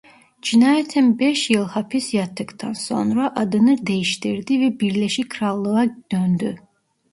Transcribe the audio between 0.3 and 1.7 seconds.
Cinayetten beş yıl